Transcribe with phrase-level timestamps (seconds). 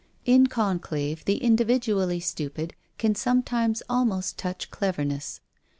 [0.25, 5.41] In conclave the individually stupid can some times almost touch cleverness.